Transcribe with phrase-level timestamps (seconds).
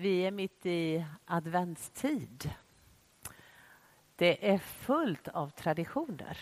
[0.00, 2.50] Vi är mitt i adventstid.
[4.16, 6.38] Det är fullt av traditioner.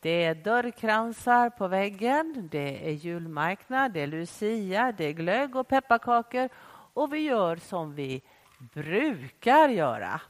[0.00, 5.68] Det är dörrkransar på väggen, det är julmarknad, det är lucia, det är glögg och
[5.68, 6.48] pepparkakor
[6.94, 8.22] och vi gör som vi
[8.58, 10.20] brukar göra.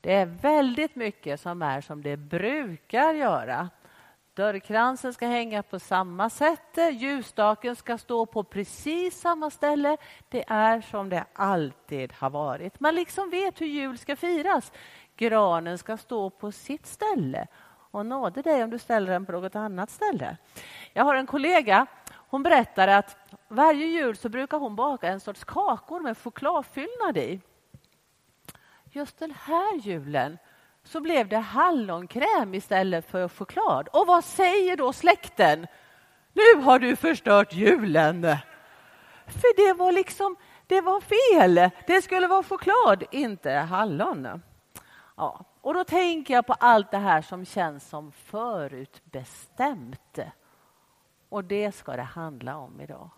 [0.00, 3.68] Det är väldigt mycket som är som det brukar göra.
[4.40, 6.78] Dörrkransen ska hänga på samma sätt.
[6.92, 9.96] Ljusstaken ska stå på precis samma ställe.
[10.28, 12.80] Det är som det alltid har varit.
[12.80, 14.72] Man liksom vet hur jul ska firas.
[15.16, 17.46] Granen ska stå på sitt ställe.
[17.90, 20.36] Och nåde dig om du ställer den på något annat ställe.
[20.92, 21.86] Jag har en kollega.
[22.12, 23.16] Hon berättade att
[23.48, 27.40] varje jul så brukar hon baka en sorts kakor med chokladfyllnad i.
[28.84, 30.38] Just den här julen
[30.84, 33.88] så blev det hallonkräm istället för choklad.
[33.88, 35.66] Och vad säger då släkten?
[36.32, 38.22] Nu har du förstört julen.
[39.26, 41.70] För det var liksom, det var fel.
[41.86, 44.42] Det skulle vara choklad, inte hallon.
[45.16, 50.18] Ja, och då tänker jag på allt det här som känns som förutbestämt.
[51.28, 53.10] Och det ska det handla om idag.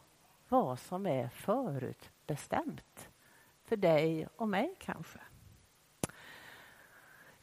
[0.49, 3.09] Vad som är förutbestämt.
[3.65, 5.19] För dig och mig kanske.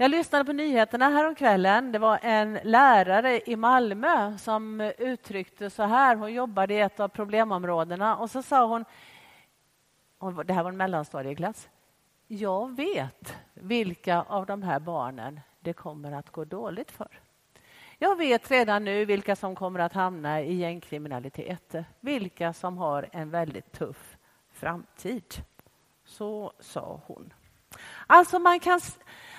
[0.02, 1.92] Jag lyssnade på nyheterna häromkvällen.
[1.92, 6.16] Det var en lärare i Malmö som uttryckte så här.
[6.16, 8.86] Hon jobbade i ett av problemområdena och så sa hon,
[10.46, 11.70] det här var en mellanstadieklass.
[12.28, 17.20] Jag vet vilka av de här barnen det kommer att gå dåligt för.
[17.98, 21.76] Jag vet redan nu vilka som kommer att hamna i gängkriminalitet.
[22.00, 24.18] Vilka som har en väldigt tuff
[24.52, 25.34] framtid.
[26.06, 27.34] Så sa hon.
[28.08, 28.80] Alltså man kan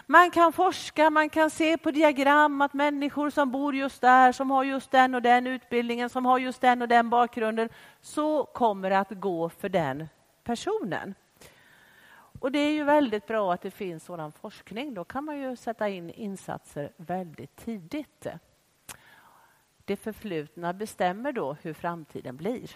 [0.07, 4.51] man kan forska, man kan se på diagram att människor som bor just där, som
[4.51, 7.69] har just den och den utbildningen, som har just den och den bakgrunden,
[8.01, 10.09] så kommer det att gå för den
[10.45, 11.15] personen.
[12.41, 14.95] Och det är ju väldigt bra att det finns sådan forskning.
[14.95, 18.27] Då kan man ju sätta in insatser väldigt tidigt.
[19.85, 22.71] Det förflutna bestämmer då hur framtiden blir.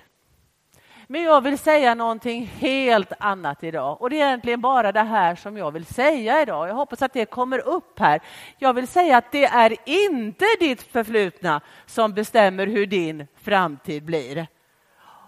[1.07, 4.03] Men jag vill säga någonting helt annat idag.
[4.03, 6.69] Och det är egentligen bara det här som jag vill säga idag.
[6.69, 8.21] Jag hoppas att det kommer upp här.
[8.59, 14.47] Jag vill säga att det är inte ditt förflutna som bestämmer hur din framtid blir.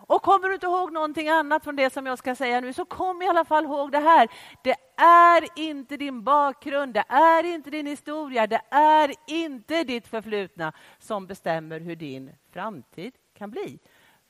[0.09, 2.84] Och kommer du inte ihåg någonting annat från det som jag ska säga nu så
[2.84, 4.28] kom i alla fall ihåg det här.
[4.62, 10.72] Det är inte din bakgrund, det är inte din historia, det är inte ditt förflutna
[10.98, 13.78] som bestämmer hur din framtid kan bli.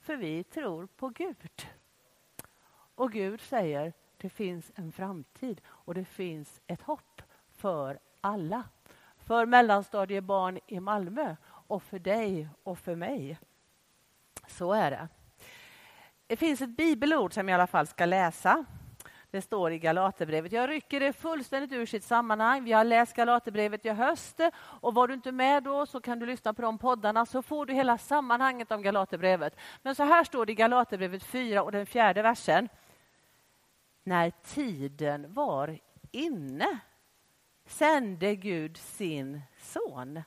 [0.06, 1.67] För vi tror på Gud.
[2.94, 8.65] Och Gud säger det finns en framtid och det finns ett hopp för alla.
[9.17, 13.39] För mellanstadiebarn i Malmö och för dig och för mig.
[14.47, 15.09] Så är det.
[16.27, 18.65] Det finns ett bibelord som jag i alla fall ska läsa
[19.31, 20.53] det står i Galaterbrevet.
[20.53, 22.64] Jag rycker det fullständigt ur sitt sammanhang.
[22.64, 26.26] Vi har läst Galaterbrevet i höst och var du inte med då så kan du
[26.26, 29.56] lyssna på de poddarna så får du hela sammanhanget om Galaterbrevet.
[29.82, 32.69] Men så här står det i Galaterbrevet 4 och den fjärde versen.
[34.03, 35.78] När tiden var
[36.10, 36.78] inne
[37.66, 40.22] sände Gud sin son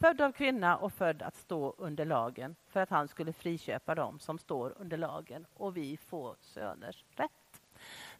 [0.00, 4.18] född av kvinna och född att stå under lagen för att han skulle friköpa dem
[4.18, 7.39] som står under lagen och vi får söners rätt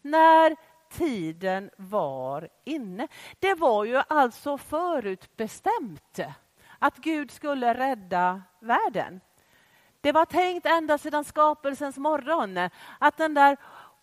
[0.02, 0.56] när
[0.90, 3.08] tiden var inne.
[3.38, 6.20] Det var ju alltså förutbestämt
[6.78, 9.20] att Gud skulle rädda världen.
[10.00, 13.56] Det var tänkt ända sedan skapelsens morgon att den där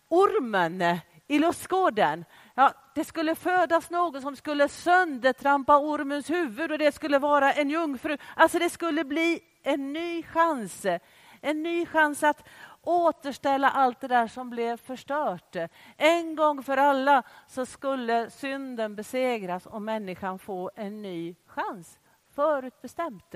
[0.08, 6.94] ormen i lustgården, ja, det skulle födas någon som skulle söndertrampa ormens huvud och det
[6.94, 8.18] skulle vara en jungfru.
[8.34, 10.86] Alltså det skulle bli en ny chans.
[11.40, 12.48] En ny chans att
[12.82, 15.56] återställa allt det där som blev förstört.
[15.96, 21.98] En gång för alla så skulle synden besegras och människan få en ny chans.
[22.30, 23.34] Förutbestämt.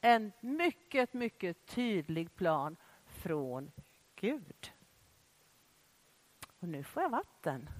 [0.00, 2.76] En mycket, mycket tydlig plan
[3.06, 3.72] från
[4.16, 4.72] Gud.
[6.60, 7.70] Och nu får jag vatten.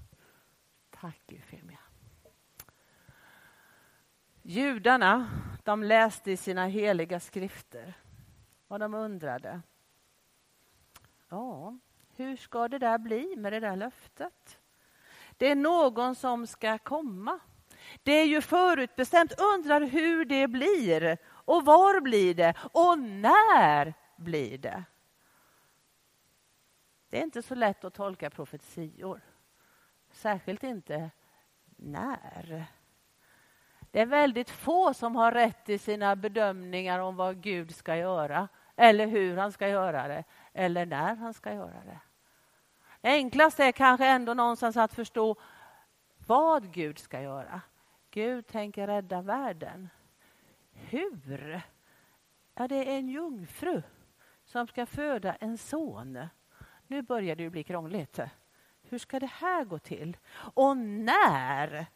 [0.90, 1.78] Tack Eufemia.
[4.43, 5.31] Judarna
[5.64, 7.94] de läste i sina heliga skrifter
[8.69, 9.60] och de undrade
[11.32, 11.79] Ja,
[12.17, 14.58] hur ska det där bli med det där löftet?
[15.37, 17.40] Det är någon som ska komma.
[18.02, 19.40] Det är ju förutbestämt.
[19.40, 24.84] Undrar hur det blir och var blir det och när blir det?
[27.08, 29.20] Det är inte så lätt att tolka profetior.
[30.11, 31.11] Särskilt inte
[31.76, 32.67] när.
[33.90, 38.49] Det är väldigt få som har rätt i sina bedömningar om vad Gud ska göra
[38.76, 42.00] eller hur han ska göra det eller när han ska göra det.
[43.02, 45.36] Enklast är kanske ändå någonstans att förstå
[46.26, 47.60] vad Gud ska göra.
[48.10, 49.88] Gud tänker rädda världen.
[50.72, 51.60] Hur?
[52.54, 53.82] Ja, det är en jungfru
[54.44, 56.26] som ska föda en son.
[56.86, 58.20] Nu börjar det bli krångligt.
[58.82, 60.16] Hur ska det här gå till?
[60.54, 61.86] Och när?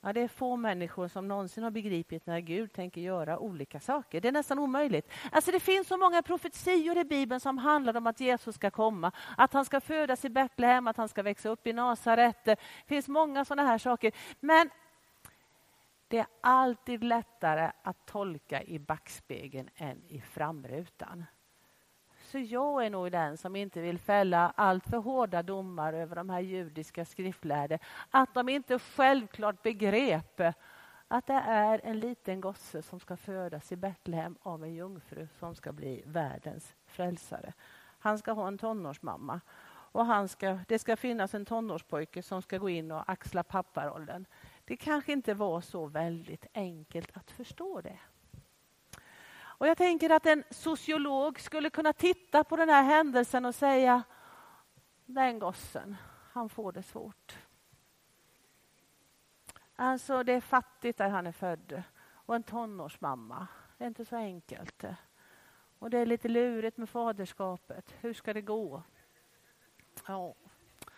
[0.00, 4.20] Ja, det är få människor som någonsin har begripit när Gud tänker göra olika saker.
[4.20, 5.10] Det är nästan omöjligt.
[5.32, 9.12] Alltså det finns så många profetior i Bibeln som handlar om att Jesus ska komma,
[9.36, 12.44] att han ska födas i Betlehem, att han ska växa upp i Nasaret.
[12.44, 12.56] Det
[12.86, 14.12] finns många sådana här saker.
[14.40, 14.70] Men
[16.08, 21.24] det är alltid lättare att tolka i backspegeln än i framrutan.
[22.28, 26.30] Så jag är nog den som inte vill fälla allt för hårda domar över de
[26.30, 27.78] här judiska skriftlärde.
[28.10, 30.40] Att de inte självklart begrep
[31.08, 35.54] att det är en liten gosse som ska födas i Betlehem av en jungfru som
[35.54, 37.52] ska bli världens frälsare.
[37.98, 39.40] Han ska ha en tonårsmamma
[39.70, 44.26] och han ska, det ska finnas en tonårspojke som ska gå in och axla papparollen.
[44.64, 47.98] Det kanske inte var så väldigt enkelt att förstå det.
[49.58, 54.02] Och jag tänker att en sociolog skulle kunna titta på den här händelsen och säga
[55.06, 55.96] den gossen,
[56.32, 57.38] han får det svårt.
[59.76, 63.46] Alltså det är fattigt där han är född och en tonårsmamma.
[63.78, 64.84] Det är inte så enkelt.
[65.78, 67.94] Och det är lite lurigt med faderskapet.
[68.00, 68.82] Hur ska det gå?
[70.06, 70.34] Ja.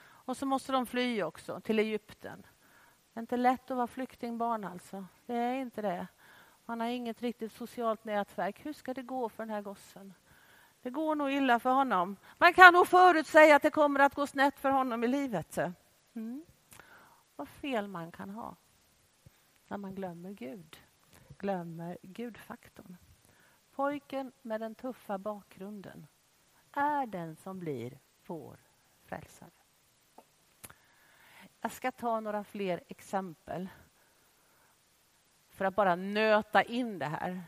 [0.03, 2.47] Och så måste de fly också till Egypten.
[3.13, 5.07] Det är inte lätt att vara flyktingbarn alltså.
[5.27, 6.07] Det är inte det.
[6.71, 8.67] Han har inget riktigt socialt nätverk.
[8.67, 10.15] Hur ska det gå för den här gossen?
[10.83, 12.17] Det går nog illa för honom.
[12.39, 15.59] Man kan nog förutsäga att det kommer att gå snett för honom i livet.
[16.15, 16.45] Mm.
[17.37, 18.57] Vad fel man kan ha
[19.69, 20.77] när man glömmer Gud.
[21.39, 22.97] Glömmer Gudfaktorn.
[23.75, 26.07] Pojken med den tuffa bakgrunden
[26.73, 28.57] är den som blir vår
[29.05, 29.51] frälsare.
[31.61, 33.69] Jag ska ta några fler exempel
[35.61, 37.43] för att bara nöta in det här.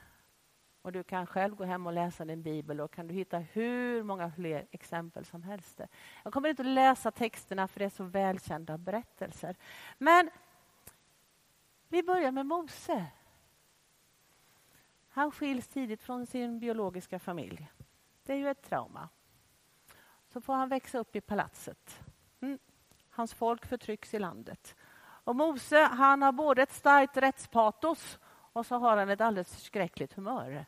[0.82, 4.02] Och Du kan själv gå hem och läsa din bibel och kan du hitta hur
[4.02, 5.80] många fler exempel som helst.
[6.22, 9.56] Jag kommer inte att läsa texterna för det är så välkända berättelser.
[9.98, 10.30] Men
[11.88, 13.06] vi börjar med Mose.
[15.08, 17.70] Han skiljs tidigt från sin biologiska familj.
[18.22, 19.08] Det är ju ett trauma.
[20.28, 22.00] Så får han växa upp i palatset.
[22.40, 22.58] Mm.
[23.10, 24.76] Hans folk förtrycks i landet.
[25.24, 28.18] Och Mose han har både ett starkt rättspatos
[28.52, 30.66] och så har han ett alldeles förskräckligt humör.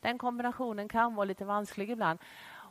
[0.00, 2.18] Den kombinationen kan vara lite vansklig ibland.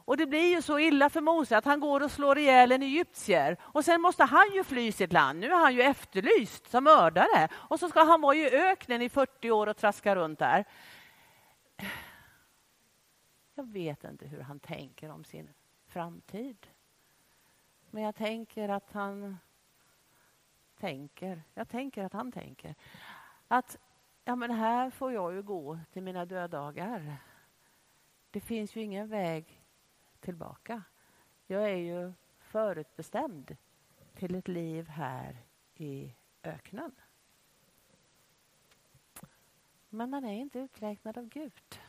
[0.05, 2.83] Och det blir ju så illa för Mose att han går och slår ihjäl en
[2.83, 3.57] egyptier.
[3.61, 5.39] Och sen måste han ju fly sitt land.
[5.39, 7.47] Nu är han ju efterlyst som mördare.
[7.53, 10.65] Och så ska han vara i öknen i 40 år och traska runt där.
[13.55, 15.49] Jag vet inte hur han tänker om sin
[15.87, 16.67] framtid.
[17.89, 19.37] Men jag tänker att han
[20.75, 22.75] tänker, jag tänker att han tänker,
[23.47, 23.77] att
[24.23, 27.17] ja, men här får jag ju gå till mina döddagar.
[28.31, 29.61] Det finns ju ingen väg
[30.19, 30.83] tillbaka.
[31.47, 33.57] Jag är ju förutbestämd
[34.13, 35.37] till ett liv här
[35.75, 36.91] i öknen.
[39.89, 41.79] Men man är inte uträknad av Gud.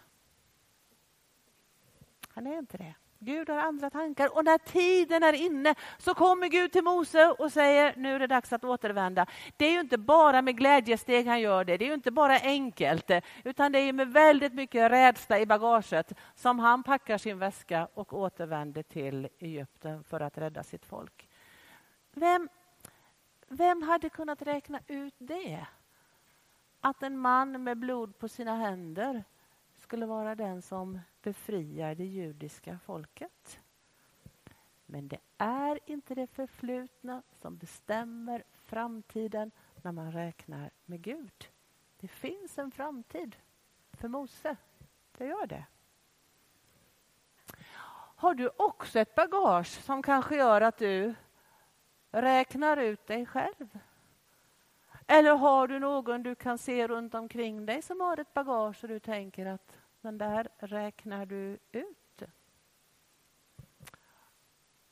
[2.28, 2.94] Han är inte det.
[3.26, 7.52] Gud har andra tankar och när tiden är inne så kommer Gud till Mose och
[7.52, 9.26] säger nu är det dags att återvända.
[9.56, 12.38] Det är ju inte bara med glädjesteg han gör det, det är ju inte bara
[12.38, 13.10] enkelt
[13.44, 18.12] utan det är med väldigt mycket rädsla i bagaget som han packar sin väska och
[18.12, 21.28] återvänder till Egypten för att rädda sitt folk.
[22.12, 22.48] Vem,
[23.48, 25.66] vem hade kunnat räkna ut det?
[26.80, 29.24] Att en man med blod på sina händer
[29.80, 33.60] skulle vara den som befriar det judiska folket.
[34.86, 39.50] Men det är inte det förflutna som bestämmer framtiden
[39.82, 41.48] när man räknar med Gud.
[41.96, 43.36] Det finns en framtid
[43.92, 44.56] för Mose.
[45.18, 45.64] Det gör det.
[48.16, 51.14] Har du också ett bagage som kanske gör att du
[52.10, 53.78] räknar ut dig själv?
[55.06, 58.88] Eller har du någon du kan se runt omkring dig som har ett bagage och
[58.88, 62.22] du tänker att den där räknar du ut.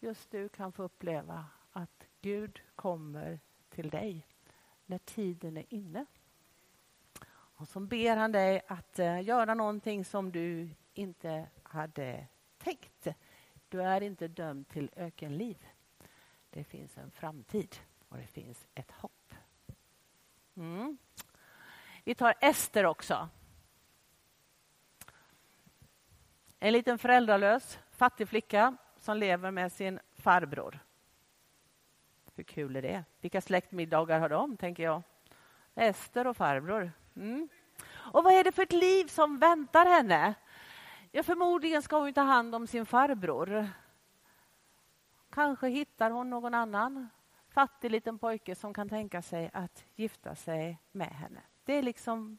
[0.01, 4.27] Just du kan få uppleva att Gud kommer till dig
[4.87, 6.07] när tiden är inne.
[7.31, 12.27] Och så ber han dig att eh, göra någonting som du inte hade
[12.59, 13.09] tänkt.
[13.69, 15.67] Du är inte dömd till ökenliv.
[16.51, 17.77] Det finns en framtid
[18.09, 19.35] och det finns ett hopp.
[20.55, 20.99] Mm.
[22.05, 23.29] Vi tar Ester också.
[26.65, 30.79] En liten föräldralös fattig flicka som lever med sin farbror.
[32.35, 33.05] Hur kul är det?
[33.21, 35.03] Vilka släktmiddagar har de, tänker jag.
[35.75, 36.93] Ester och farbror.
[37.17, 37.49] Mm.
[37.87, 40.35] Och vad är det för ett liv som väntar henne?
[41.11, 43.69] Ja, förmodligen ska hon ta hand om sin farbror.
[45.31, 47.09] Kanske hittar hon någon annan
[47.49, 51.41] fattig liten pojke som kan tänka sig att gifta sig med henne.
[51.65, 52.39] Det är liksom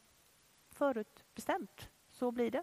[0.70, 1.90] förutbestämt.
[2.10, 2.62] Så blir det.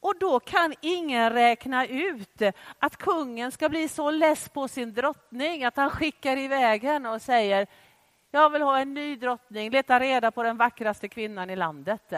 [0.00, 2.42] Och då kan ingen räkna ut
[2.78, 7.22] att kungen ska bli så less på sin drottning att han skickar iväg henne och
[7.22, 7.66] säger
[8.30, 12.12] jag vill ha en ny drottning, leta reda på den vackraste kvinnan i landet.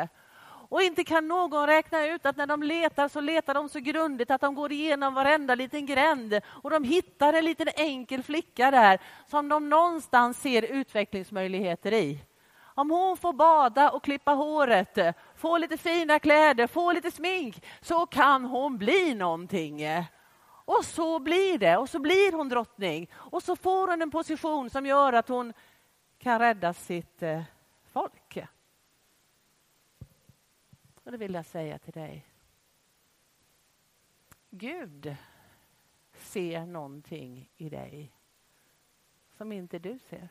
[0.68, 4.30] Och inte kan någon räkna ut att när de letar så letar de så grundligt
[4.30, 9.00] att de går igenom varenda liten gränd och de hittar en liten enkel flicka där
[9.26, 12.18] som de någonstans ser utvecklingsmöjligheter i.
[12.74, 18.06] Om hon får bada och klippa håret, få lite fina kläder, få lite smink så
[18.06, 19.82] kan hon bli någonting.
[20.64, 23.10] Och så blir det, och så blir hon drottning.
[23.14, 25.52] Och så får hon en position som gör att hon
[26.18, 27.42] kan rädda sitt eh,
[27.92, 28.38] folk.
[31.04, 32.26] Och det vill jag säga till dig.
[34.50, 35.16] Gud
[36.14, 38.12] ser någonting i dig
[39.36, 40.28] som inte du ser.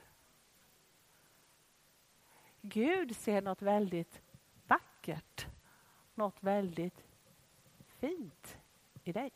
[2.61, 4.21] Gud ser något väldigt
[4.67, 5.47] vackert,
[6.15, 7.03] något väldigt
[7.99, 8.57] fint
[9.03, 9.31] i dig.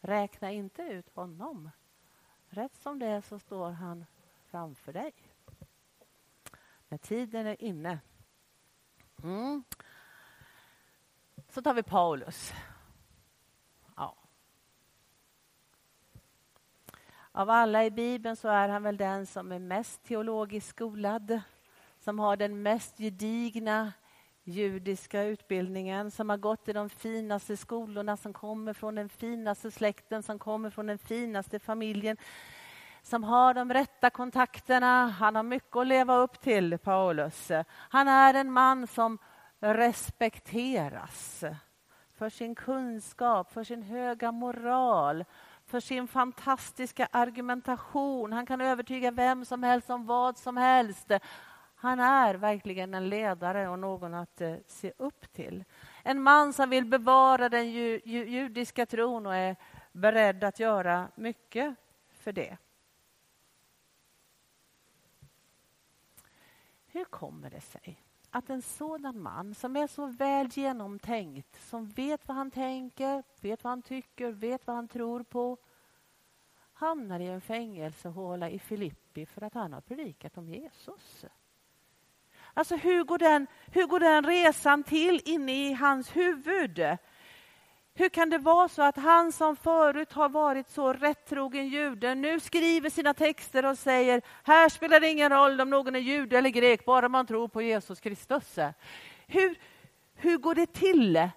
[0.00, 1.70] Räkna inte ut honom.
[2.48, 4.06] Rätt som det är så står han
[4.46, 5.12] framför dig.
[6.88, 7.98] När tiden är inne.
[9.22, 9.64] Mm.
[11.48, 12.52] Så tar vi Paulus.
[13.96, 14.16] Ja.
[17.32, 21.40] Av alla i Bibeln så är han väl den som är mest teologiskt skolad
[22.04, 23.92] som har den mest gedigna
[24.42, 30.22] judiska utbildningen, som har gått i de finaste skolorna, som kommer från den finaste släkten,
[30.22, 32.16] som kommer från den finaste familjen,
[33.02, 35.06] som har de rätta kontakterna.
[35.06, 37.50] Han har mycket att leva upp till, Paulus.
[37.70, 39.18] Han är en man som
[39.60, 41.44] respekteras
[42.18, 45.24] för sin kunskap, för sin höga moral,
[45.66, 48.32] för sin fantastiska argumentation.
[48.32, 51.12] Han kan övertyga vem som helst om vad som helst.
[51.84, 55.64] Han är verkligen en ledare och någon att eh, se upp till.
[56.02, 59.56] En man som vill bevara den ju, ju, judiska tron och är
[59.92, 61.74] beredd att göra mycket
[62.08, 62.56] för det.
[66.86, 72.28] Hur kommer det sig att en sådan man som är så väl genomtänkt, som vet
[72.28, 75.58] vad han tänker, vet vad han tycker, vet vad han tror på
[76.72, 81.24] hamnar i en fängelsehåla i Filippi för att han har predikat om Jesus?
[82.54, 86.96] Alltså hur går, den, hur går den resan till inne i hans huvud?
[87.94, 92.40] Hur kan det vara så att han som förut har varit så rättrogen jude nu
[92.40, 96.50] skriver sina texter och säger här spelar det ingen roll om någon är jude eller
[96.50, 98.58] grek, bara man tror på Jesus Kristus.
[99.26, 99.58] Hur,
[100.14, 101.28] hur går det till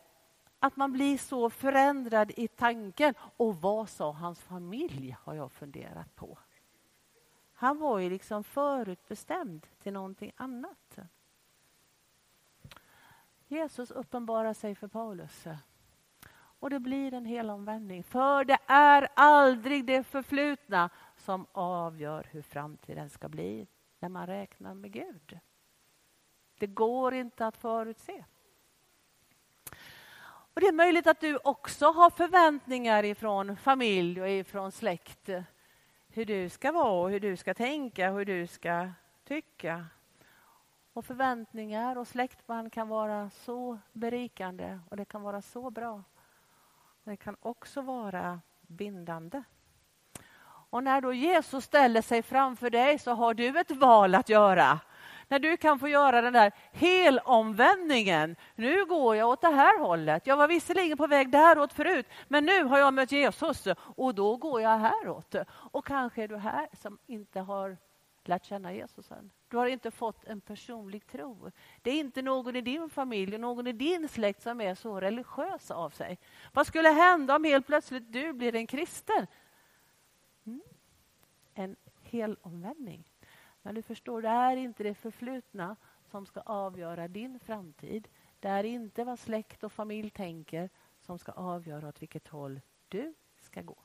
[0.59, 3.13] att man blir så förändrad i tanken?
[3.19, 6.37] Och vad sa hans familj, har jag funderat på.
[7.59, 10.99] Han var ju liksom förutbestämd till någonting annat.
[13.47, 15.47] Jesus uppenbarar sig för Paulus.
[16.59, 18.03] Och det blir en hel omvändning.
[18.03, 23.67] För det är aldrig det förflutna som avgör hur framtiden ska bli
[23.99, 25.39] när man räknar med Gud.
[26.59, 28.25] Det går inte att förutse.
[30.53, 35.29] Och Det är möjligt att du också har förväntningar ifrån familj och ifrån släkt
[36.17, 38.89] hur du ska vara, hur du ska tänka, hur du ska
[39.23, 39.85] tycka.
[40.93, 46.03] Och förväntningar och släktband kan vara så berikande och det kan vara så bra.
[47.03, 49.43] Det kan också vara bindande.
[50.69, 54.79] Och när då Jesus ställer sig framför dig så har du ett val att göra.
[55.27, 58.35] När du kan få göra den där helomvändningen.
[58.55, 60.27] Nu går jag åt det här hållet.
[60.27, 64.35] Jag var visserligen på väg däråt förut, men nu har jag mött Jesus och då
[64.35, 65.35] går jag häråt.
[65.49, 67.77] Och kanske är du här som inte har
[68.27, 69.31] lärt känna Jesus än.
[69.47, 71.51] Du har inte fått en personlig tro.
[71.81, 75.71] Det är inte någon i din familj, någon i din släkt som är så religiös
[75.71, 76.19] av sig.
[76.53, 79.27] Vad skulle hända om helt plötsligt du blir en kristen?
[80.45, 80.61] Mm.
[81.53, 83.03] En hel omvändning.
[83.67, 85.75] Men du förstår, det är inte det förflutna
[86.11, 88.07] som ska avgöra din framtid.
[88.39, 90.69] Det är inte vad släkt och familj tänker
[91.01, 93.77] som ska avgöra åt vilket håll du ska gå.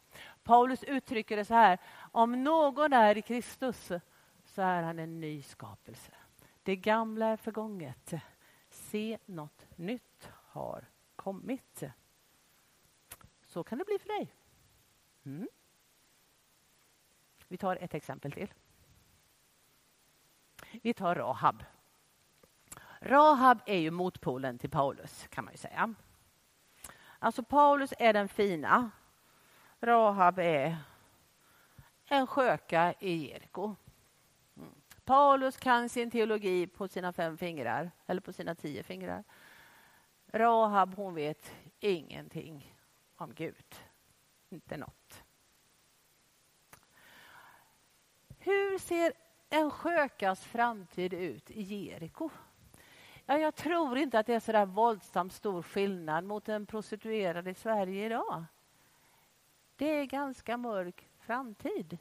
[0.42, 1.78] Paulus uttrycker det så här,
[2.12, 3.92] om någon är i Kristus
[4.44, 6.12] så är han en ny skapelse.
[6.62, 8.12] Det gamla är förgånget.
[8.68, 10.84] Se, något nytt har
[11.16, 11.82] kommit.
[13.46, 14.34] Så kan det bli för dig.
[15.24, 15.48] Mm.
[17.48, 18.52] Vi tar ett exempel till.
[20.82, 21.64] Vi tar Rahab.
[23.00, 25.94] Rahab är ju motpolen till Paulus kan man ju säga.
[27.18, 28.90] Alltså Paulus är den fina.
[29.80, 30.76] Rahab är
[32.04, 33.74] en sköka i Jeriko.
[34.56, 34.74] Mm.
[35.04, 39.24] Paulus kan sin teologi på sina fem fingrar, eller på sina tio fingrar.
[40.26, 42.76] Rahab hon vet ingenting
[43.16, 43.74] om Gud.
[44.48, 45.22] Inte något.
[48.38, 49.12] Hur ser
[49.52, 52.30] en skökas framtid ut i Jeriko?
[53.26, 57.48] Ja, jag tror inte att det är så där våldsamt stor skillnad mot en prostituerad
[57.48, 58.44] i Sverige idag.
[59.76, 61.98] Det är ganska mörk framtid.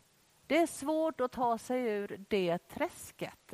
[0.48, 3.54] Det är svårt att ta sig ur det träsket.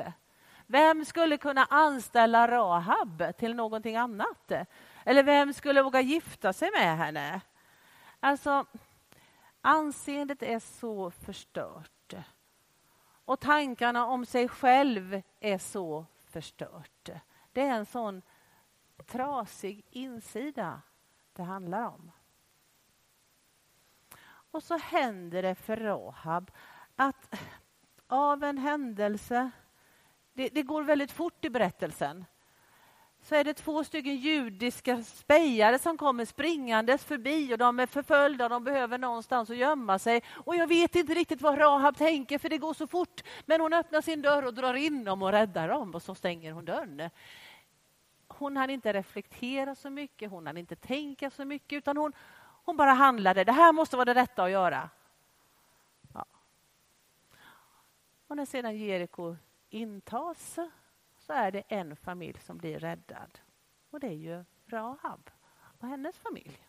[0.65, 4.51] Vem skulle kunna anställa Rahab till någonting annat?
[5.05, 7.41] Eller vem skulle våga gifta sig med henne?
[8.19, 8.65] Alltså,
[9.61, 11.96] anseendet är så förstört.
[13.27, 17.09] Och tankarna om sig själv är så förstört.
[17.51, 18.21] Det är en sån
[19.05, 20.81] trasig insida
[21.33, 22.11] det handlar om.
[24.25, 26.51] Och så händer det för Rahab
[26.95, 27.39] att
[28.07, 29.51] av en händelse,
[30.33, 32.25] det, det, går väldigt fort i berättelsen,
[33.27, 38.43] så är det två stycken judiska spejare som kommer springandes förbi och de är förföljda
[38.45, 40.23] och de behöver någonstans att gömma sig.
[40.29, 43.21] Och jag vet inte riktigt vad Rahab tänker för det går så fort.
[43.45, 46.51] Men hon öppnar sin dörr och drar in dem och räddar dem och så stänger
[46.51, 47.09] hon dörren.
[48.27, 52.13] Hon hann inte reflektera så mycket, hon hann inte tänka så mycket utan hon,
[52.65, 53.43] hon bara handlade.
[53.43, 54.89] Det här måste vara det rätta att göra.
[56.13, 56.25] Ja.
[58.27, 59.35] Och när sedan Jeriko
[59.69, 60.59] intas
[61.27, 63.39] så är det en familj som blir räddad.
[63.89, 66.67] Och det är ju Rahab och hennes familj.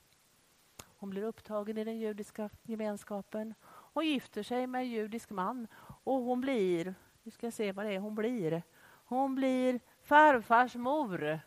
[0.99, 5.67] Hon blir upptagen i den judiska gemenskapen och gifter sig med en judisk man.
[6.05, 8.62] Och hon blir, nu ska jag se vad det är hon blir.
[9.05, 11.40] Hon blir farfars mor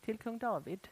[0.00, 0.88] till kung David.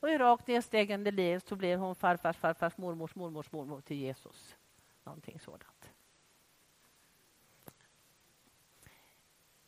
[0.00, 4.56] Och i rakt nedstegande liv så blir hon farfars farfars mormors mormors mormor till Jesus.
[5.04, 5.90] Någonting sådant.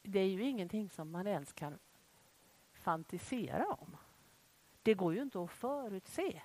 [0.03, 1.79] Det är ju ingenting som man ens kan
[2.73, 3.97] fantisera om.
[4.83, 6.43] Det går ju inte att förutse.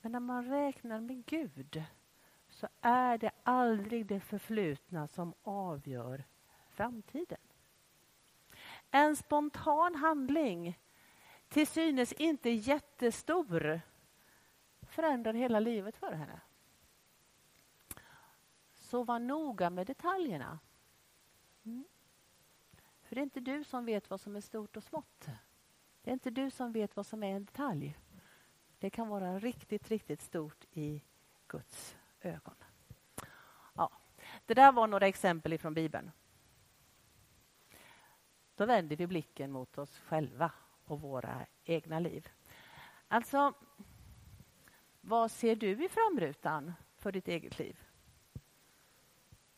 [0.00, 1.82] Men när man räknar med Gud
[2.48, 6.24] så är det aldrig det förflutna som avgör
[6.70, 7.38] framtiden.
[8.90, 10.78] En spontan handling,
[11.48, 13.80] till synes inte jättestor,
[14.82, 16.40] förändrar hela livet för henne.
[18.74, 20.58] Så var noga med detaljerna.
[21.64, 21.84] Mm.
[23.10, 25.28] För det är inte du som vet vad som är stort och smått.
[26.02, 27.98] Det är inte du som vet vad som är en detalj.
[28.78, 31.02] Det kan vara riktigt, riktigt stort i
[31.46, 32.54] Guds ögon.
[33.74, 33.90] Ja,
[34.46, 36.10] det där var några exempel ifrån Bibeln.
[38.54, 40.52] Då vänder vi blicken mot oss själva
[40.84, 42.28] och våra egna liv.
[43.08, 43.54] Alltså,
[45.00, 47.80] vad ser du i framrutan för ditt eget liv?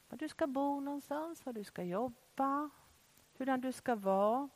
[0.09, 2.71] Var du ska bo någonstans, var du ska jobba,
[3.47, 4.49] hur du ska vara.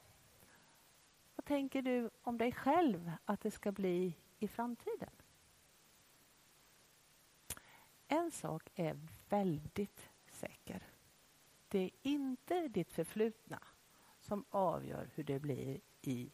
[1.36, 5.10] Vad tänker du om dig själv att det ska bli i framtiden?
[8.08, 10.82] En sak är väldigt säker.
[11.68, 13.58] Det är inte ditt förflutna
[14.20, 16.30] som avgör hur det blir i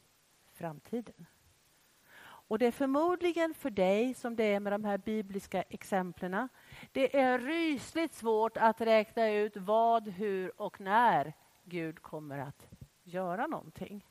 [0.52, 1.26] framtiden.
[2.20, 6.48] Och det är förmodligen för dig som det är med de här bibliska exemplen.
[6.92, 11.34] Det är rysligt svårt att räkna ut vad, hur och när
[11.72, 12.68] Gud kommer att
[13.02, 14.06] göra någonting.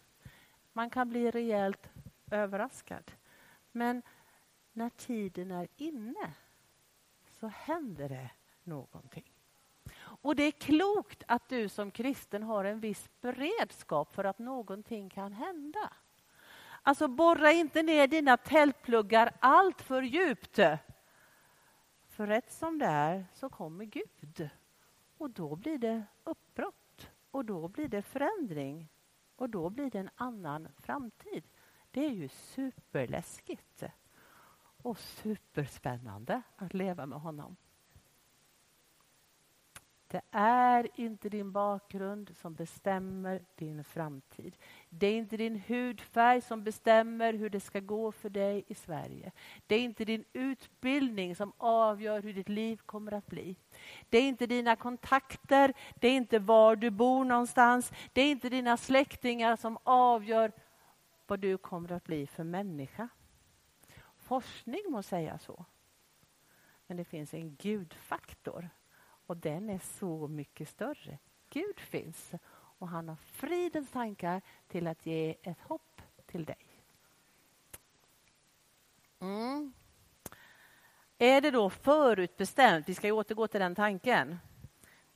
[0.73, 1.89] Man kan bli rejält
[2.31, 3.11] överraskad.
[3.71, 4.01] Men
[4.73, 6.33] när tiden är inne
[7.39, 8.31] så händer det
[8.63, 9.31] någonting.
[9.97, 15.09] Och det är klokt att du som kristen har en viss beredskap för att någonting
[15.09, 15.93] kan hända.
[16.81, 20.59] Alltså borra inte ner dina tältpluggar allt för djupt.
[22.09, 24.49] För rätt som det är så kommer Gud.
[25.17, 26.80] Och då blir det uppbrott.
[27.31, 28.89] Och då blir det förändring.
[29.35, 31.43] Och då blir det en annan framtid.
[31.91, 33.83] Det är ju superläskigt.
[34.83, 37.55] Och superspännande att leva med honom.
[40.11, 44.57] Det är inte din bakgrund som bestämmer din framtid.
[44.89, 49.31] Det är inte din hudfärg som bestämmer hur det ska gå för dig i Sverige.
[49.67, 53.55] Det är inte din utbildning som avgör hur ditt liv kommer att bli.
[54.09, 57.91] Det är inte dina kontakter, det är inte var du bor någonstans.
[58.13, 60.51] Det är inte dina släktingar som avgör
[61.27, 63.09] vad du kommer att bli för människa.
[64.17, 65.65] Forskning må säga så.
[66.87, 68.69] Men det finns en gudfaktor
[69.31, 71.17] och den är så mycket större.
[71.49, 76.65] Gud finns och han har fridens tankar till att ge ett hopp till dig.
[79.19, 79.73] Mm.
[81.17, 82.89] Är det då förutbestämt?
[82.89, 84.39] Vi ska återgå till den tanken.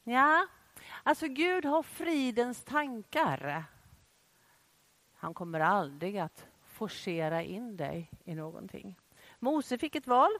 [0.04, 0.48] Ja,
[1.04, 3.64] alltså Gud har fridens tankar.
[5.14, 8.96] Han kommer aldrig att forcera in dig i någonting.
[9.40, 10.32] Mose fick ett val.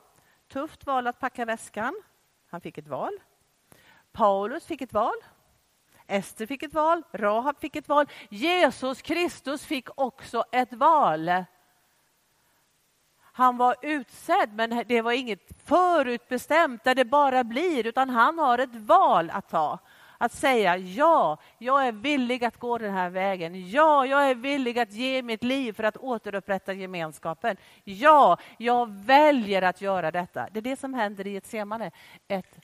[0.48, 2.02] Tufft val att packa väskan.
[2.48, 3.20] Han fick ett val.
[4.16, 5.16] Paulus fick ett val.
[6.08, 7.04] Ester fick ett val.
[7.12, 8.06] Rahab fick ett val.
[8.30, 11.32] Jesus Kristus fick också ett val.
[13.22, 18.58] Han var utsedd, men det var inget förutbestämt där det bara blir, utan han har
[18.58, 19.80] ett val att ta.
[20.18, 23.70] Att säga ja, jag är villig att gå den här vägen.
[23.70, 27.58] Ja, jag är villig att ge mitt liv för att återupprätta gemenskapen.
[27.84, 30.48] Ja, jag väljer att göra detta.
[30.52, 31.92] Det är det som händer i ett semane.
[32.28, 32.60] Ett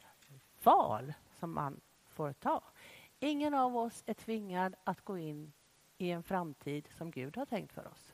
[0.63, 2.63] val som man får ta.
[3.19, 5.53] Ingen av oss är tvingad att gå in
[5.97, 8.13] i en framtid som Gud har tänkt för oss.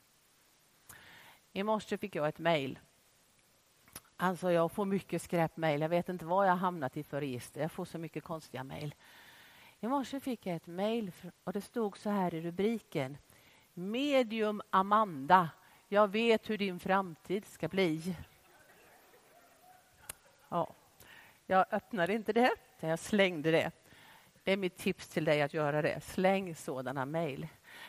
[1.52, 2.78] I morse fick jag ett mejl.
[4.16, 5.80] Alltså jag får mycket skräpmejl.
[5.80, 7.60] Jag vet inte vad jag har hamnat i för register.
[7.60, 8.94] Jag får så mycket konstiga mejl.
[9.80, 11.12] I morse fick jag ett mejl
[11.44, 13.18] och det stod så här i rubriken.
[13.74, 15.50] Medium Amanda.
[15.88, 18.16] Jag vet hur din framtid ska bli.
[20.48, 20.74] Ja,
[21.46, 22.50] jag öppnade inte det,
[22.86, 23.70] jag slängde det.
[24.44, 26.00] Det är mitt tips till dig att göra det.
[26.04, 27.46] Släng sådana mejl.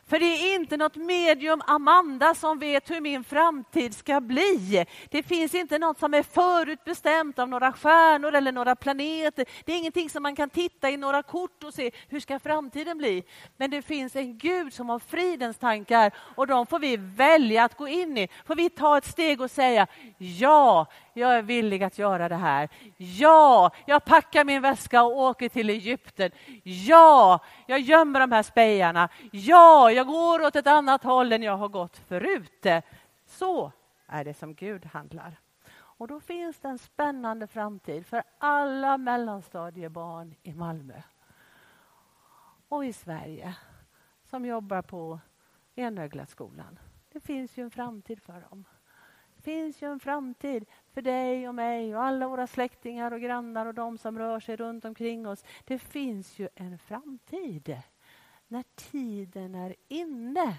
[0.08, 4.86] För det är inte något medium Amanda som vet hur min framtid ska bli.
[5.10, 9.46] Det finns inte något som är förutbestämt av några stjärnor eller några planeter.
[9.66, 12.98] Det är ingenting som man kan titta i några kort och se hur ska framtiden
[12.98, 13.24] bli.
[13.58, 17.78] Men det finns en Gud som har fridens tankar och de får vi välja att
[17.78, 18.28] gå in i.
[18.46, 20.86] Får vi ta ett steg och säga ja,
[21.20, 22.70] jag är villig att göra det här.
[22.98, 26.32] Ja, jag packar min väska och åker till Egypten.
[26.64, 29.10] Ja, jag gömmer de här spejarna.
[29.32, 32.66] Ja, jag går åt ett annat håll än jag har gått förut.
[33.26, 33.72] Så
[34.08, 35.40] är det som Gud handlar.
[36.00, 41.02] Och då finns det en spännande framtid för alla mellanstadiebarn i Malmö
[42.70, 43.56] och i Sverige
[44.30, 45.20] som jobbar på
[45.76, 46.80] Enöglaskolan.
[47.12, 48.66] Det finns ju en framtid för dem.
[49.50, 53.66] Det finns ju en framtid för dig och mig och alla våra släktingar och grannar
[53.66, 55.44] och de som rör sig runt omkring oss.
[55.66, 57.82] Det finns ju en framtid
[58.48, 60.58] när tiden är inne.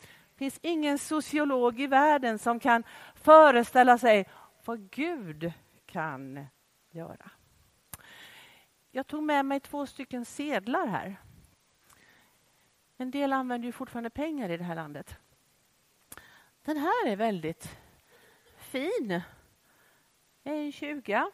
[0.00, 4.28] Det finns ingen sociolog i världen som kan föreställa sig
[4.64, 5.52] vad Gud
[5.86, 6.46] kan
[6.90, 7.30] göra.
[8.90, 11.16] Jag tog med mig två stycken sedlar här.
[12.96, 15.16] En del använder ju fortfarande pengar i det här landet.
[16.62, 17.78] Den här är väldigt
[18.72, 19.22] fin.
[20.42, 21.30] Det är en 20.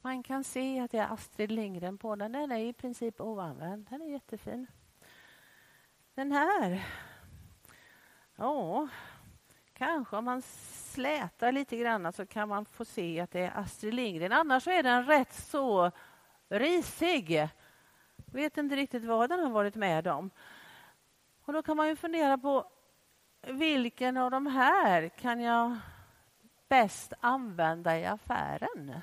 [0.00, 2.32] Man kan se att det är Astrid Lindgren på den.
[2.32, 3.86] Den är i princip oanvänd.
[3.90, 4.66] Den är jättefin.
[6.14, 6.86] Den här.
[8.36, 8.88] Ja,
[9.72, 13.94] kanske om man slätar lite grann så kan man få se att det är Astrid
[13.94, 14.32] Lindgren.
[14.32, 15.90] Annars är den rätt så
[16.48, 17.48] risig.
[18.16, 20.30] Vet inte riktigt vad den har varit med om.
[21.44, 22.70] Och då kan man ju fundera på
[23.46, 25.78] vilken av de här kan jag
[26.72, 29.00] bäst använda i affären?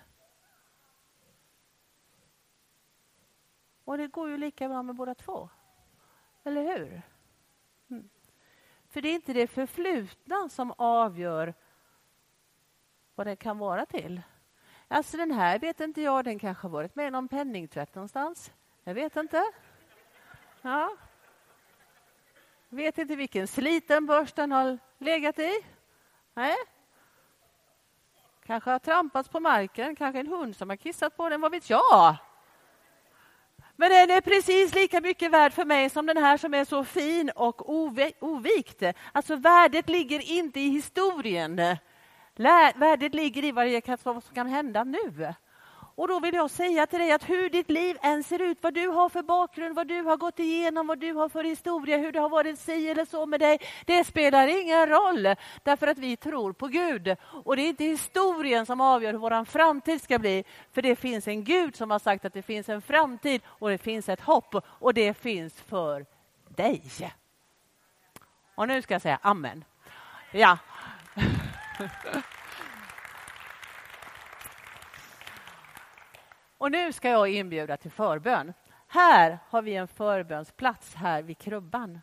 [3.84, 5.50] Och det går ju lika bra med båda två.
[6.44, 7.02] Eller hur?
[7.90, 8.10] Mm.
[8.88, 11.54] För det är inte det förflutna som avgör
[13.16, 14.22] vad det kan vara till.
[14.88, 18.52] Alltså den här vet inte jag, den kanske har varit med i någon penningtvätt någonstans.
[18.84, 19.44] Jag vet inte.
[20.62, 20.98] Ja.
[22.70, 25.66] Vet inte vilken sliten börs den har legat i.
[26.34, 26.56] Nej.
[28.50, 31.70] Kanske har trampats på marken, kanske en hund som har kissat på den, vad vet
[31.70, 32.16] jag?
[33.76, 36.84] Men den är precis lika mycket värd för mig som den här som är så
[36.84, 37.74] fin och
[38.20, 38.84] ovikt.
[39.12, 41.62] Alltså värdet ligger inte i historien.
[42.76, 45.34] Värdet ligger i vad som kan hända nu.
[46.00, 48.74] Och då vill jag säga till dig att hur ditt liv än ser ut, vad
[48.74, 52.12] du har för bakgrund, vad du har gått igenom, vad du har för historia, hur
[52.12, 55.36] det har varit si eller så med dig, det spelar ingen roll.
[55.64, 57.16] Därför att vi tror på Gud.
[57.22, 60.44] Och det är inte historien som avgör hur vår framtid ska bli.
[60.72, 63.78] För det finns en Gud som har sagt att det finns en framtid och det
[63.78, 66.06] finns ett hopp och det finns för
[66.50, 66.84] dig.
[68.56, 69.64] Och nu ska jag säga amen.
[70.32, 70.58] Ja.
[76.60, 78.54] Och nu ska jag inbjuda till förbön.
[78.88, 82.00] Här har vi en förbönsplats här vid krubban.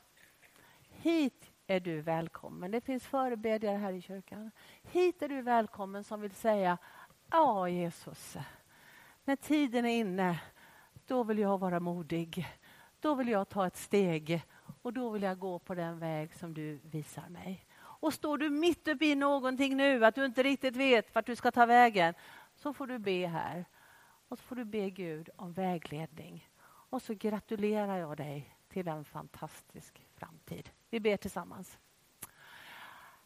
[0.88, 2.71] Hit är du välkommen.
[2.71, 4.51] Det finns förebedjare här i kyrkan.
[4.83, 6.79] Hit är du välkommen som vill säga
[7.31, 8.37] Ja, Jesus,
[9.25, 10.40] när tiden är inne
[11.07, 12.47] då vill jag vara modig.
[13.01, 14.42] Då vill jag ta ett steg
[14.83, 17.66] och då vill jag gå på den väg som du visar mig.
[17.79, 21.37] Och står du mitt uppe i någonting nu, att du inte riktigt vet vart du
[21.37, 22.14] ska ta vägen,
[22.55, 23.64] så får du be här.
[24.29, 26.49] Och så får du be Gud om vägledning.
[26.67, 30.71] Och så gratulerar jag dig till en fantastisk framtid.
[30.91, 31.79] Vi ber tillsammans.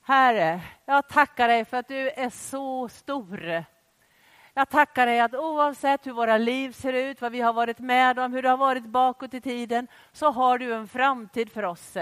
[0.02, 3.64] Herre, jag tackar dig för att du är så stor.
[4.54, 8.18] Jag tackar dig att oavsett hur våra liv ser ut, vad vi har varit med
[8.18, 11.96] om, hur det har varit bakåt i tiden, så har du en framtid för oss.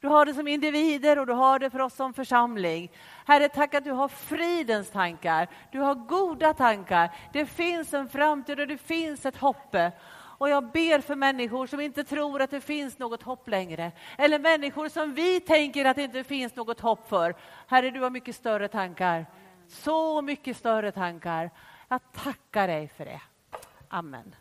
[0.00, 2.92] Du har det som individer och du har det för oss som församling.
[3.26, 5.48] Herre, tack att du har fridens tankar.
[5.72, 7.14] Du har goda tankar.
[7.32, 9.76] Det finns en framtid och det finns ett hopp.
[10.12, 13.92] Och jag ber för människor som inte tror att det finns något hopp längre.
[14.18, 17.34] Eller människor som vi tänker att det inte finns något hopp för.
[17.66, 19.26] Herre, du har mycket större tankar.
[19.68, 21.50] Så mycket större tankar.
[21.88, 23.20] Jag tackar dig för det.
[23.88, 24.34] Amen.